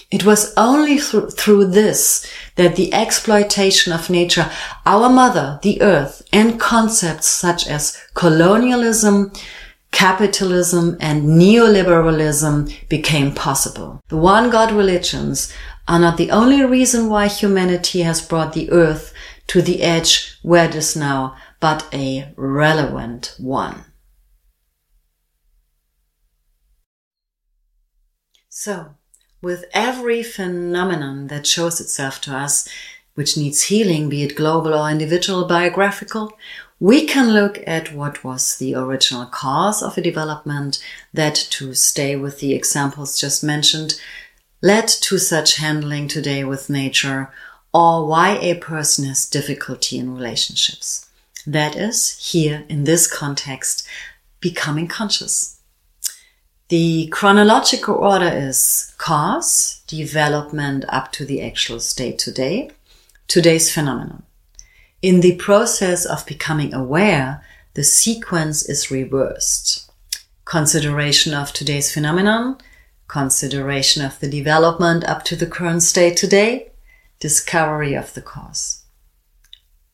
It 0.09 0.23
was 0.23 0.53
only 0.55 0.97
through, 0.97 1.29
through 1.31 1.65
this 1.67 2.25
that 2.55 2.75
the 2.75 2.93
exploitation 2.93 3.91
of 3.91 4.09
nature, 4.09 4.49
our 4.85 5.09
mother, 5.09 5.59
the 5.61 5.81
earth, 5.81 6.21
and 6.31 6.59
concepts 6.59 7.27
such 7.27 7.67
as 7.67 8.01
colonialism, 8.13 9.31
capitalism, 9.95 10.97
and 10.99 11.23
neoliberalism 11.23 12.87
became 12.89 13.33
possible. 13.33 14.01
The 14.09 14.17
one 14.17 14.49
God 14.49 14.73
religions 14.73 15.53
are 15.87 15.99
not 15.99 16.17
the 16.17 16.31
only 16.31 16.63
reason 16.65 17.07
why 17.07 17.27
humanity 17.27 18.01
has 18.01 18.21
brought 18.21 18.51
the 18.51 18.69
earth 18.71 19.13
to 19.47 19.61
the 19.61 19.81
edge 19.81 20.37
where 20.41 20.65
it 20.65 20.75
is 20.75 20.97
now, 20.97 21.37
but 21.61 21.87
a 21.93 22.33
relevant 22.35 23.35
one. 23.39 23.85
So, 28.49 28.95
with 29.41 29.63
every 29.73 30.23
phenomenon 30.23 31.27
that 31.27 31.47
shows 31.47 31.79
itself 31.79 32.19
to 32.21 32.35
us, 32.35 32.67
which 33.13 33.37
needs 33.37 33.63
healing, 33.63 34.09
be 34.09 34.23
it 34.23 34.35
global 34.35 34.73
or 34.73 34.89
individual 34.89 35.47
biographical, 35.47 36.33
we 36.79 37.05
can 37.05 37.29
look 37.29 37.59
at 37.65 37.93
what 37.93 38.23
was 38.23 38.57
the 38.57 38.75
original 38.75 39.25
cause 39.25 39.81
of 39.81 39.97
a 39.97 40.01
development 40.01 40.83
that, 41.13 41.35
to 41.35 41.73
stay 41.73 42.15
with 42.15 42.39
the 42.39 42.53
examples 42.53 43.19
just 43.19 43.43
mentioned, 43.43 43.99
led 44.61 44.87
to 44.87 45.17
such 45.17 45.57
handling 45.57 46.07
today 46.07 46.43
with 46.43 46.69
nature, 46.69 47.31
or 47.73 48.05
why 48.07 48.37
a 48.37 48.55
person 48.55 49.05
has 49.05 49.29
difficulty 49.29 49.97
in 49.97 50.15
relationships. 50.15 51.09
That 51.47 51.75
is, 51.75 52.31
here 52.31 52.65
in 52.67 52.83
this 52.83 53.07
context, 53.07 53.87
becoming 54.39 54.87
conscious. 54.87 55.59
The 56.69 57.07
chronological 57.07 57.95
order 57.95 58.29
is 58.29 58.93
cause, 58.97 59.81
development 59.87 60.83
up 60.89 61.11
to 61.13 61.25
the 61.25 61.41
actual 61.41 61.79
state 61.79 62.17
today, 62.17 62.71
today's 63.27 63.71
phenomenon. 63.71 64.23
In 65.05 65.19
the 65.19 65.35
process 65.35 66.03
of 66.03 66.25
becoming 66.25 66.73
aware, 66.73 67.43
the 67.75 67.83
sequence 67.83 68.67
is 68.67 68.89
reversed. 68.89 69.91
Consideration 70.45 71.31
of 71.31 71.53
today's 71.53 71.93
phenomenon, 71.93 72.57
consideration 73.07 74.03
of 74.03 74.19
the 74.19 74.27
development 74.27 75.03
up 75.03 75.23
to 75.25 75.35
the 75.35 75.45
current 75.45 75.83
state 75.83 76.17
today, 76.17 76.71
discovery 77.19 77.93
of 77.93 78.15
the 78.15 78.21
cause. 78.23 78.81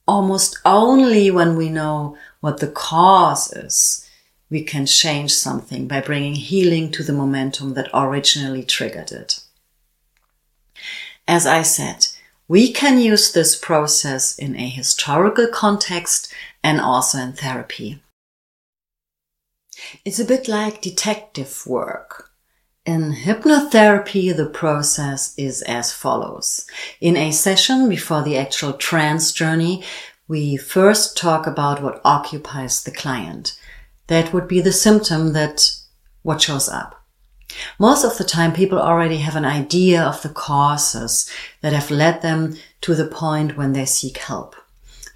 Almost 0.07 0.57
only 0.63 1.29
when 1.29 1.57
we 1.57 1.67
know 1.67 2.15
what 2.39 2.61
the 2.61 2.71
cause 2.71 3.51
is, 3.51 4.09
we 4.49 4.63
can 4.63 4.85
change 4.85 5.33
something 5.33 5.89
by 5.89 5.99
bringing 5.99 6.35
healing 6.35 6.89
to 6.93 7.03
the 7.03 7.11
momentum 7.11 7.73
that 7.73 7.89
originally 7.93 8.63
triggered 8.63 9.11
it. 9.11 9.41
As 11.27 11.45
I 11.45 11.63
said, 11.63 12.07
we 12.51 12.69
can 12.69 12.99
use 12.99 13.31
this 13.31 13.55
process 13.55 14.37
in 14.37 14.57
a 14.57 14.67
historical 14.67 15.47
context 15.47 16.33
and 16.61 16.81
also 16.81 17.17
in 17.17 17.31
therapy. 17.31 18.03
It's 20.03 20.19
a 20.19 20.25
bit 20.25 20.49
like 20.49 20.81
detective 20.81 21.63
work. 21.65 22.29
In 22.85 23.13
hypnotherapy, 23.13 24.35
the 24.35 24.47
process 24.47 25.33
is 25.37 25.61
as 25.61 25.93
follows. 25.93 26.67
In 26.99 27.15
a 27.15 27.31
session 27.31 27.87
before 27.87 28.21
the 28.21 28.37
actual 28.37 28.73
trance 28.73 29.31
journey, 29.31 29.85
we 30.27 30.57
first 30.57 31.15
talk 31.15 31.47
about 31.47 31.81
what 31.81 32.01
occupies 32.03 32.83
the 32.83 32.91
client 32.91 33.57
that 34.07 34.33
would 34.33 34.49
be 34.49 34.59
the 34.59 34.73
symptom 34.73 35.31
that 35.31 35.71
what 36.21 36.41
shows 36.41 36.67
up. 36.67 37.00
Most 37.79 38.03
of 38.03 38.17
the 38.17 38.23
time, 38.23 38.53
people 38.53 38.79
already 38.79 39.17
have 39.17 39.35
an 39.35 39.45
idea 39.45 40.01
of 40.01 40.21
the 40.21 40.29
causes 40.29 41.29
that 41.61 41.73
have 41.73 41.91
led 41.91 42.21
them 42.21 42.57
to 42.81 42.95
the 42.95 43.07
point 43.07 43.57
when 43.57 43.73
they 43.73 43.85
seek 43.85 44.17
help. 44.17 44.55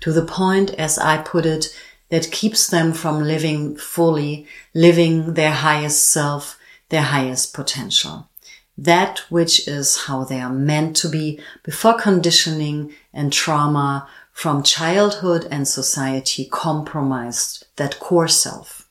To 0.02 0.12
the 0.12 0.26
point, 0.26 0.72
as 0.72 0.98
I 0.98 1.18
put 1.18 1.46
it, 1.46 1.76
that 2.10 2.32
keeps 2.32 2.68
them 2.68 2.94
from 2.94 3.24
living 3.24 3.76
fully, 3.78 4.48
living 4.74 5.34
their 5.34 5.52
highest 5.52 6.08
self, 6.12 6.60
their 6.90 7.02
highest 7.02 7.54
potential. 7.54 8.30
That 8.78 9.20
which 9.30 9.68
is 9.68 10.06
how 10.06 10.24
they 10.24 10.42
are 10.42 10.54
meant 10.54 10.96
to 10.98 11.10
be 11.10 11.40
before 11.64 11.94
conditioning 11.94 12.94
and 13.14 13.32
trauma 13.32 14.08
from 14.32 14.64
childhood 14.64 15.48
and 15.50 15.68
society 15.68 16.46
compromised 16.52 17.66
that 17.78 18.00
core 18.00 18.28
self. 18.28 18.88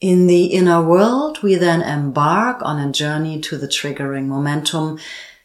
In 0.00 0.26
the 0.26 0.46
inner 0.46 0.82
world, 0.82 1.42
we 1.42 1.54
then 1.54 1.80
embark 1.80 2.60
on 2.62 2.78
a 2.78 2.92
journey 2.92 3.40
to 3.42 3.56
the 3.56 3.68
triggering 3.68 4.26
momentum 4.26 4.98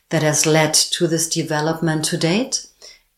that 0.10 0.24
has 0.24 0.46
led 0.46 0.74
to 0.74 1.08
this 1.08 1.30
development 1.30 2.06
to 2.06 2.18
date. 2.18 2.68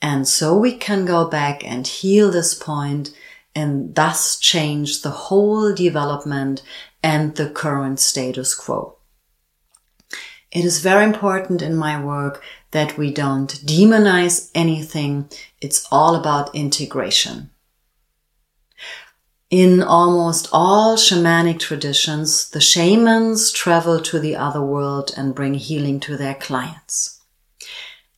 And 0.01 0.27
so 0.27 0.57
we 0.57 0.77
can 0.77 1.05
go 1.05 1.27
back 1.27 1.65
and 1.65 1.87
heal 1.87 2.31
this 2.31 2.53
point 2.53 3.11
and 3.55 3.95
thus 3.95 4.37
change 4.39 5.01
the 5.01 5.09
whole 5.09 5.73
development 5.73 6.63
and 7.03 7.35
the 7.35 7.49
current 7.49 7.99
status 7.99 8.53
quo. 8.53 8.97
It 10.51 10.65
is 10.65 10.81
very 10.81 11.05
important 11.05 11.61
in 11.61 11.75
my 11.75 12.01
work 12.03 12.43
that 12.71 12.97
we 12.97 13.11
don't 13.11 13.49
demonize 13.65 14.51
anything. 14.53 15.29
It's 15.61 15.87
all 15.91 16.15
about 16.15 16.53
integration. 16.53 17.51
In 19.51 19.83
almost 19.83 20.47
all 20.53 20.95
shamanic 20.95 21.59
traditions, 21.59 22.49
the 22.51 22.61
shamans 22.61 23.51
travel 23.51 23.99
to 23.99 24.17
the 24.17 24.37
other 24.37 24.61
world 24.61 25.11
and 25.17 25.35
bring 25.35 25.55
healing 25.55 25.99
to 26.01 26.15
their 26.15 26.35
clients. 26.35 27.19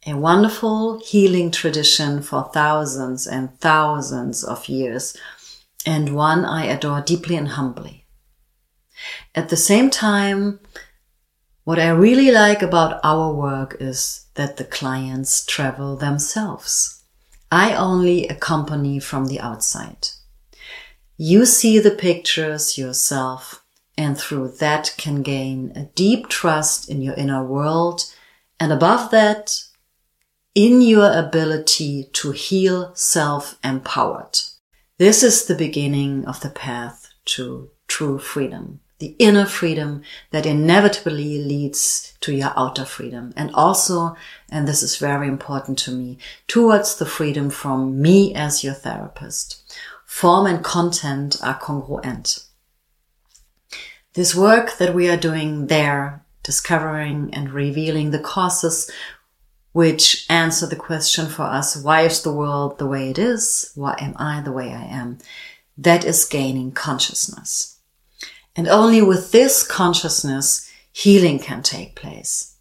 A 0.05 0.13
wonderful 0.13 0.99
healing 0.99 1.49
tradition 1.49 2.21
for 2.21 2.51
thousands 2.53 3.25
and 3.25 3.59
thousands 3.59 4.43
of 4.43 4.69
years, 4.69 5.17
and 5.87 6.15
one 6.15 6.45
I 6.45 6.65
adore 6.65 7.01
deeply 7.01 7.35
and 7.35 7.47
humbly. 7.47 8.05
At 9.33 9.49
the 9.49 9.57
same 9.57 9.89
time, 9.89 10.59
what 11.63 11.79
I 11.79 11.89
really 11.89 12.29
like 12.29 12.61
about 12.61 12.99
our 13.03 13.33
work 13.33 13.77
is 13.79 14.27
that 14.35 14.57
the 14.57 14.65
clients 14.65 15.43
travel 15.47 15.95
themselves. 15.95 17.01
I 17.51 17.73
only 17.73 18.27
accompany 18.27 18.99
from 18.99 19.25
the 19.25 19.39
outside. 19.39 20.09
You 21.17 21.45
see 21.45 21.77
the 21.77 21.91
pictures 21.91 22.75
yourself 22.75 23.63
and 23.95 24.17
through 24.17 24.53
that 24.59 24.95
can 24.97 25.21
gain 25.21 25.71
a 25.75 25.85
deep 25.93 26.27
trust 26.27 26.89
in 26.89 27.03
your 27.03 27.13
inner 27.13 27.43
world 27.43 28.11
and 28.59 28.73
above 28.73 29.11
that, 29.11 29.63
in 30.55 30.81
your 30.81 31.11
ability 31.11 32.09
to 32.13 32.31
heal 32.31 32.95
self 32.95 33.59
empowered. 33.63 34.39
This 34.97 35.21
is 35.21 35.45
the 35.45 35.55
beginning 35.55 36.25
of 36.25 36.41
the 36.41 36.49
path 36.49 37.09
to 37.25 37.69
true 37.87 38.17
freedom, 38.17 38.79
the 38.99 39.15
inner 39.19 39.45
freedom 39.45 40.01
that 40.31 40.45
inevitably 40.45 41.43
leads 41.43 42.15
to 42.21 42.33
your 42.33 42.53
outer 42.55 42.85
freedom. 42.85 43.33
And 43.35 43.53
also, 43.53 44.15
and 44.49 44.67
this 44.67 44.81
is 44.81 44.97
very 44.97 45.27
important 45.27 45.77
to 45.79 45.91
me, 45.91 46.17
towards 46.47 46.95
the 46.95 47.05
freedom 47.05 47.49
from 47.49 48.01
me 48.01 48.33
as 48.33 48.63
your 48.63 48.73
therapist 48.73 49.62
form 50.13 50.45
and 50.45 50.63
content 50.63 51.35
are 51.41 51.57
congruent. 51.57 52.45
This 54.13 54.35
work 54.35 54.77
that 54.77 54.93
we 54.93 55.09
are 55.09 55.17
doing 55.17 55.65
there, 55.67 56.23
discovering 56.43 57.31
and 57.33 57.49
revealing 57.49 58.11
the 58.11 58.19
causes 58.19 58.91
which 59.71 60.27
answer 60.29 60.67
the 60.67 60.75
question 60.75 61.25
for 61.27 61.41
us, 61.41 61.75
why 61.75 62.01
is 62.01 62.21
the 62.21 62.31
world 62.31 62.77
the 62.77 62.85
way 62.85 63.09
it 63.09 63.17
is? 63.17 63.71
Why 63.73 63.95
am 63.99 64.13
I 64.17 64.41
the 64.41 64.51
way 64.51 64.71
I 64.71 64.83
am? 64.83 65.17
That 65.79 66.05
is 66.05 66.25
gaining 66.25 66.73
consciousness. 66.73 67.79
And 68.55 68.67
only 68.67 69.01
with 69.01 69.31
this 69.31 69.65
consciousness, 69.65 70.71
healing 70.91 71.39
can 71.39 71.63
take 71.63 71.95
place. 71.95 72.55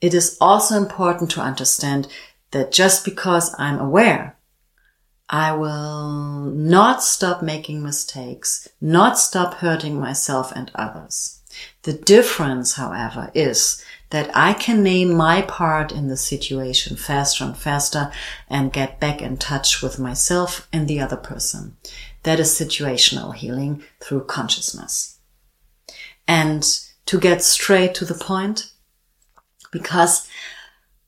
It 0.00 0.14
is 0.14 0.36
also 0.40 0.76
important 0.76 1.30
to 1.30 1.40
understand 1.40 2.08
that 2.50 2.72
just 2.72 3.04
because 3.04 3.54
I'm 3.56 3.78
aware 3.78 4.35
I 5.28 5.52
will 5.52 6.44
not 6.52 7.02
stop 7.02 7.42
making 7.42 7.82
mistakes, 7.82 8.68
not 8.80 9.18
stop 9.18 9.54
hurting 9.54 9.98
myself 9.98 10.52
and 10.52 10.70
others. 10.74 11.40
The 11.82 11.94
difference, 11.94 12.74
however, 12.74 13.30
is 13.34 13.82
that 14.10 14.30
I 14.36 14.52
can 14.52 14.82
name 14.82 15.12
my 15.14 15.42
part 15.42 15.90
in 15.90 16.08
the 16.08 16.16
situation 16.16 16.96
faster 16.96 17.44
and 17.44 17.56
faster 17.56 18.12
and 18.48 18.72
get 18.72 19.00
back 19.00 19.20
in 19.20 19.36
touch 19.36 19.82
with 19.82 19.98
myself 19.98 20.68
and 20.72 20.86
the 20.86 21.00
other 21.00 21.16
person. 21.16 21.76
That 22.22 22.38
is 22.38 22.48
situational 22.50 23.34
healing 23.34 23.82
through 24.00 24.24
consciousness. 24.24 25.18
And 26.28 26.62
to 27.06 27.18
get 27.18 27.42
straight 27.42 27.94
to 27.96 28.04
the 28.04 28.14
point, 28.14 28.70
because 29.72 30.28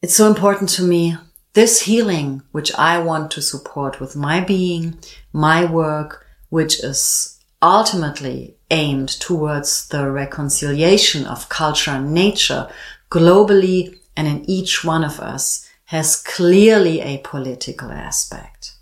it's 0.03 0.15
so 0.15 0.29
important 0.29 0.71
to 0.71 0.83
me. 0.83 1.17
This 1.59 1.81
healing, 1.81 2.43
which 2.53 2.73
I 2.77 3.01
want 3.01 3.33
to 3.33 3.43
support 3.43 3.99
with 3.99 4.15
my 4.15 4.39
being, 4.39 4.97
my 5.33 5.65
work, 5.65 6.25
which 6.51 6.79
is 6.85 7.41
ultimately 7.61 8.55
aimed 8.71 9.09
towards 9.09 9.89
the 9.89 10.09
reconciliation 10.09 11.27
of 11.27 11.49
culture 11.49 11.91
and 11.91 12.15
nature 12.15 12.71
globally 13.11 13.99
and 14.17 14.29
in 14.29 14.49
each 14.49 14.85
one 14.85 15.03
of 15.03 15.19
us 15.19 15.69
has 15.87 16.23
clearly 16.23 17.01
a 17.01 17.19
political 17.25 17.91
aspect. 17.91 18.75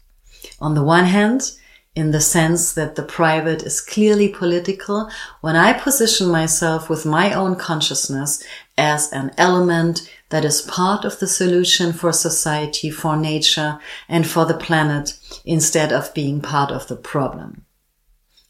On 0.61 0.75
the 0.75 0.85
one 0.85 1.07
hand, 1.07 1.53
in 1.95 2.11
the 2.11 2.21
sense 2.21 2.75
that 2.75 2.95
the 2.95 3.03
private 3.03 3.62
is 3.62 3.81
clearly 3.81 4.29
political 4.29 5.11
when 5.41 5.57
I 5.57 5.73
position 5.73 6.29
myself 6.29 6.91
with 6.91 7.07
my 7.07 7.33
own 7.33 7.57
consciousness 7.57 8.45
as 8.77 9.11
an 9.12 9.31
element 9.39 10.07
that 10.31 10.45
is 10.45 10.62
part 10.62 11.05
of 11.05 11.19
the 11.19 11.27
solution 11.27 11.93
for 11.93 12.12
society, 12.12 12.91
for 12.91 13.17
nature, 13.17 13.79
and 14.09 14.27
for 14.27 14.45
the 14.45 14.57
planet 14.57 15.19
instead 15.45 15.93
of 15.93 16.15
being 16.15 16.41
part 16.41 16.71
of 16.71 16.89
the 16.89 16.97
problem. 16.97 17.65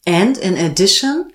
And 0.06 0.38
in 0.38 0.56
addition, 0.56 1.32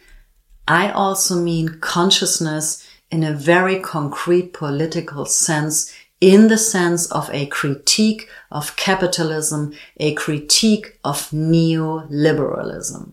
I 0.67 0.91
also 0.91 1.35
mean 1.35 1.79
consciousness 1.81 2.87
in 3.11 3.23
a 3.23 3.33
very 3.33 3.79
concrete 3.79 4.53
political 4.53 5.25
sense 5.25 5.93
in 6.21 6.47
the 6.47 6.57
sense 6.57 7.11
of 7.11 7.29
a 7.33 7.47
critique 7.47 8.29
of 8.51 8.75
capitalism, 8.75 9.73
a 9.97 10.13
critique 10.13 10.99
of 11.03 11.29
neoliberalism. 11.31 13.11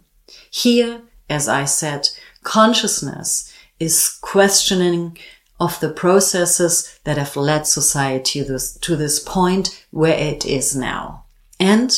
Here, 0.50 1.00
as 1.28 1.48
I 1.48 1.64
said, 1.64 2.08
consciousness 2.42 3.52
is 3.80 4.18
questioning 4.20 5.16
of 5.60 5.78
the 5.80 5.90
processes 5.90 6.98
that 7.04 7.18
have 7.18 7.36
led 7.36 7.66
society 7.66 8.42
to 8.42 8.52
this, 8.52 8.76
to 8.78 8.96
this 8.96 9.18
point 9.18 9.84
where 9.90 10.16
it 10.16 10.46
is 10.46 10.76
now. 10.76 11.24
And 11.58 11.96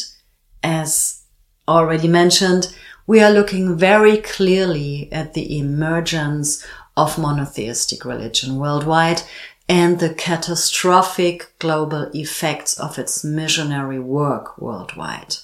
as 0.62 1.23
already 1.68 2.09
mentioned, 2.09 2.75
we 3.07 3.20
are 3.20 3.31
looking 3.31 3.77
very 3.77 4.18
clearly 4.18 5.12
at 5.12 5.35
the 5.35 5.59
emergence 5.59 6.64
of 6.96 7.18
monotheistic 7.18 8.05
religion 8.05 8.57
worldwide 8.57 9.23
and 9.68 10.01
the 10.01 10.12
catastrophic 10.14 11.57
global 11.59 12.11
effects 12.12 12.79
of 12.79 12.99
its 12.99 13.23
missionary 13.23 13.99
work 13.99 14.59
worldwide. 14.59 15.37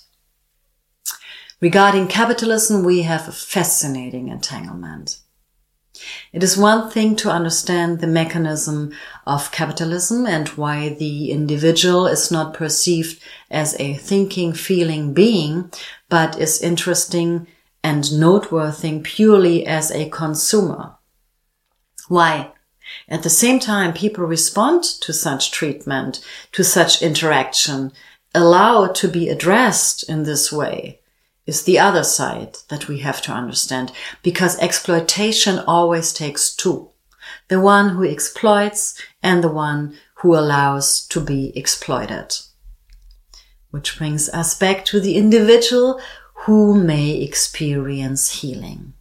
Regarding 1.61 2.07
capitalism, 2.07 2.85
we 2.85 3.03
have 3.03 3.29
a 3.29 3.33
fascinating 3.33 4.29
entanglement. 4.29 5.19
It 6.33 6.43
is 6.43 6.57
one 6.57 6.91
thing 6.91 7.17
to 7.17 7.31
understand 7.31 8.01
the 8.01 8.07
mechanism 8.07 8.93
of 9.27 9.51
capitalism 9.53 10.27
and 10.27 10.49
why 10.51 10.91
the 10.91 11.31
individual 11.31 12.07
is 12.07 12.31
not 12.31 12.55
perceived 12.55 13.23
as 13.51 13.79
a 13.81 13.95
thinking, 13.95 14.53
feeling 14.53 15.15
being, 15.15 15.71
but 16.09 16.39
is 16.39 16.61
interesting 16.61 17.47
and 17.83 18.19
noteworthy 18.19 19.01
purely 19.01 19.67
as 19.67 19.91
a 19.91 20.09
consumer. 20.11 20.97
Why? 22.09 22.53
At 23.09 23.23
the 23.23 23.31
same 23.31 23.59
time, 23.59 23.93
people 23.93 24.25
respond 24.25 24.85
to 24.85 25.13
such 25.13 25.51
treatment, 25.51 26.21
to 26.53 26.63
such 26.63 27.03
interaction, 27.03 27.93
allow 28.35 28.87
to 28.89 29.09
be 29.09 29.29
addressed 29.29 30.09
in 30.09 30.23
this 30.25 30.53
way 30.53 31.01
is 31.47 31.63
the 31.63 31.79
other 31.79 32.03
side 32.03 32.57
that 32.69 32.89
we 32.89 32.99
have 32.99 33.23
to 33.23 33.33
understand 33.33 33.93
because 34.23 34.59
exploitation 34.59 35.61
always 35.61 36.13
takes 36.13 36.55
two. 36.55 36.91
The 37.49 37.61
one 37.61 37.91
who 37.91 38.05
exploits 38.05 39.01
and 39.23 39.43
the 39.43 39.49
one 39.49 39.97
who 40.17 40.35
allows 40.37 41.07
to 41.09 41.21
be 41.21 41.57
exploited. 41.57 42.37
Which 43.71 43.97
brings 43.97 44.29
us 44.31 44.59
back 44.59 44.85
to 44.87 45.01
the 45.01 45.17
individual 45.17 46.01
who 46.47 46.75
may 46.75 47.21
experience 47.23 48.41
healing. 48.41 48.95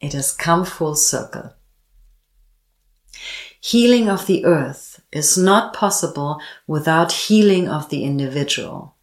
It 0.00 0.12
has 0.12 0.32
come 0.32 0.64
full 0.64 0.94
circle. 0.94 1.54
Healing 3.60 4.08
of 4.08 4.26
the 4.26 4.44
earth 4.44 5.02
is 5.10 5.36
not 5.36 5.74
possible 5.74 6.40
without 6.66 7.12
healing 7.12 7.68
of 7.68 7.88
the 7.88 8.04
individual. 8.04 8.94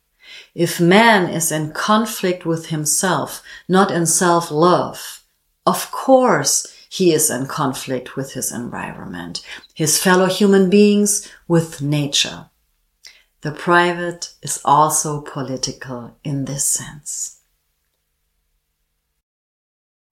If 0.56 0.80
man 0.80 1.30
is 1.30 1.52
in 1.52 1.74
conflict 1.74 2.46
with 2.46 2.68
himself, 2.68 3.44
not 3.68 3.92
in 3.92 4.06
self-love, 4.06 5.22
of 5.66 5.92
course 5.92 6.66
he 6.90 7.14
is 7.14 7.30
in 7.30 7.46
conflict 7.46 8.16
with 8.16 8.34
his 8.34 8.54
environment, 8.54 9.46
his 9.74 10.02
fellow 10.02 10.28
human 10.28 10.70
beings, 10.70 11.30
with 11.46 11.82
nature. 11.82 12.46
The 13.42 13.52
private 13.52 14.34
is 14.42 14.62
also 14.64 15.20
political 15.20 16.16
in 16.24 16.46
this 16.46 16.66
sense. 16.66 17.42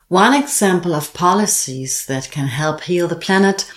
One 0.10 0.34
example 0.34 0.94
of 0.94 1.14
policies 1.14 2.06
that 2.08 2.30
can 2.30 2.48
help 2.48 2.82
heal 2.82 3.08
the 3.08 3.16
planet 3.16 3.72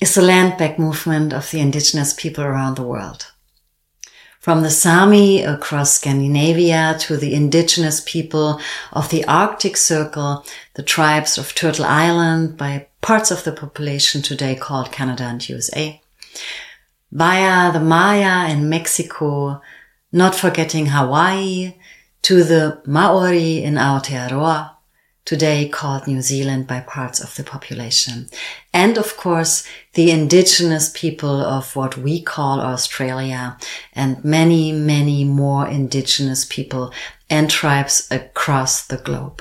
is 0.00 0.14
the 0.14 0.22
land 0.22 0.56
back 0.56 0.78
movement 0.78 1.34
of 1.34 1.50
the 1.50 1.60
indigenous 1.60 2.14
people 2.14 2.42
around 2.42 2.76
the 2.76 2.82
world. 2.82 3.29
From 4.40 4.62
the 4.62 4.70
Sami 4.70 5.42
across 5.42 5.92
Scandinavia 5.92 6.96
to 7.00 7.18
the 7.18 7.34
indigenous 7.34 8.02
people 8.06 8.58
of 8.90 9.10
the 9.10 9.22
Arctic 9.26 9.76
Circle, 9.76 10.46
the 10.76 10.82
tribes 10.82 11.36
of 11.36 11.54
Turtle 11.54 11.84
Island 11.84 12.56
by 12.56 12.86
parts 13.02 13.30
of 13.30 13.44
the 13.44 13.52
population 13.52 14.22
today 14.22 14.54
called 14.54 14.92
Canada 14.92 15.24
and 15.24 15.46
USA, 15.46 16.00
via 17.12 17.70
the 17.70 17.80
Maya 17.80 18.50
in 18.50 18.70
Mexico, 18.70 19.60
not 20.10 20.34
forgetting 20.34 20.86
Hawaii, 20.86 21.74
to 22.22 22.42
the 22.42 22.80
Maori 22.86 23.62
in 23.62 23.74
Aotearoa, 23.74 24.70
today 25.30 25.68
called 25.68 26.08
New 26.08 26.20
Zealand 26.20 26.66
by 26.66 26.80
parts 26.80 27.20
of 27.20 27.36
the 27.36 27.44
population. 27.44 28.28
And 28.74 28.98
of 28.98 29.16
course, 29.16 29.64
the 29.94 30.10
indigenous 30.10 30.90
people 30.92 31.40
of 31.40 31.76
what 31.76 31.96
we 31.96 32.20
call 32.20 32.58
Australia 32.58 33.56
and 33.92 34.24
many, 34.24 34.72
many 34.72 35.22
more 35.22 35.68
indigenous 35.68 36.44
people 36.44 36.92
and 37.30 37.48
tribes 37.48 38.08
across 38.10 38.84
the 38.84 38.96
globe. 38.96 39.40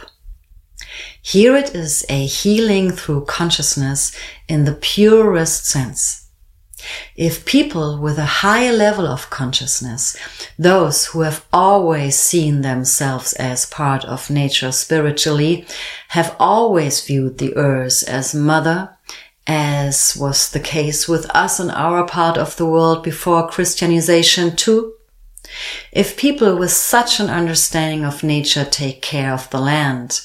Here 1.23 1.56
it 1.56 1.73
is 1.73 2.06
a 2.08 2.28
healing 2.28 2.91
through 2.91 3.25
consciousness 3.25 4.15
in 4.47 4.65
the 4.65 4.75
purest 4.75 5.65
sense. 5.65 6.18
If 7.15 7.46
people 7.46 8.00
with 8.00 8.18
a 8.18 8.42
high 8.44 8.72
level 8.72 9.06
of 9.06 9.30
consciousness, 9.30 10.15
those 10.58 11.08
who 11.08 11.22
have 11.22 11.46
always 11.52 12.18
seen 12.18 12.62
themselves 12.62 13.34
as 13.34 13.65
part 13.65 14.06
of 14.06 14.30
nature 14.30 14.72
spiritually, 14.72 15.65
have 16.10 16.36
always 16.39 17.06
viewed 17.06 17.38
the 17.38 17.56
earth 17.56 18.04
as 18.08 18.34
mother, 18.34 18.98
as 19.48 20.15
was 20.15 20.52
the 20.52 20.60
case 20.60 21.08
with 21.08 21.26
us 21.36 21.60
in 21.60 21.70
our 21.72 22.06
part 22.06 22.38
of 22.38 22.56
the 22.56 22.65
world 22.65 23.04
before 23.04 23.50
Christianization 23.50 24.56
too, 24.56 24.94
if 25.92 26.18
people 26.18 26.56
with 26.56 26.72
such 26.72 27.20
an 27.20 27.30
understanding 27.30 28.06
of 28.06 28.24
nature 28.24 28.65
take 28.65 29.02
care 29.02 29.34
of 29.34 29.50
the 29.50 29.60
land, 29.60 30.22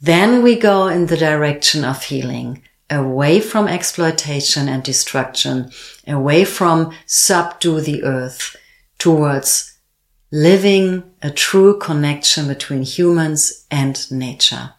then 0.00 0.42
we 0.42 0.56
go 0.56 0.88
in 0.88 1.06
the 1.06 1.16
direction 1.16 1.84
of 1.84 2.04
healing 2.04 2.62
away 2.92 3.40
from 3.40 3.66
exploitation 3.66 4.68
and 4.68 4.82
destruction, 4.84 5.70
away 6.06 6.44
from 6.44 6.92
subdue 7.06 7.80
the 7.80 8.04
earth 8.04 8.54
towards 8.98 9.78
living 10.30 11.02
a 11.22 11.30
true 11.30 11.78
connection 11.78 12.46
between 12.46 12.82
humans 12.82 13.66
and 13.70 14.10
nature. 14.10 14.74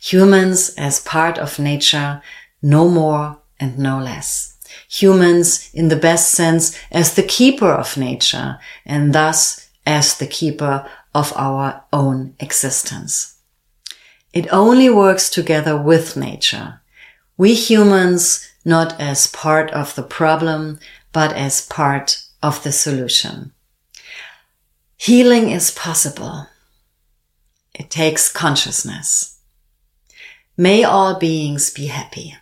Humans 0.00 0.70
as 0.76 1.00
part 1.00 1.38
of 1.38 1.58
nature, 1.58 2.22
no 2.62 2.88
more 2.88 3.38
and 3.58 3.78
no 3.78 3.98
less. 3.98 4.56
Humans 4.88 5.70
in 5.74 5.88
the 5.88 5.96
best 5.96 6.30
sense 6.30 6.78
as 6.92 7.14
the 7.14 7.22
keeper 7.22 7.70
of 7.72 7.96
nature 7.96 8.58
and 8.86 9.12
thus 9.12 9.68
as 9.84 10.16
the 10.18 10.26
keeper 10.26 10.88
of 11.14 11.32
our 11.36 11.82
own 11.92 12.34
existence. 12.38 13.37
It 14.32 14.52
only 14.52 14.90
works 14.90 15.30
together 15.30 15.76
with 15.80 16.16
nature. 16.16 16.80
We 17.36 17.54
humans 17.54 18.48
not 18.64 19.00
as 19.00 19.26
part 19.28 19.70
of 19.70 19.94
the 19.94 20.02
problem, 20.02 20.78
but 21.12 21.32
as 21.32 21.66
part 21.66 22.22
of 22.42 22.62
the 22.62 22.72
solution. 22.72 23.52
Healing 24.96 25.50
is 25.50 25.70
possible. 25.70 26.48
It 27.74 27.90
takes 27.90 28.30
consciousness. 28.30 29.38
May 30.56 30.82
all 30.84 31.18
beings 31.18 31.70
be 31.70 31.86
happy. 31.86 32.36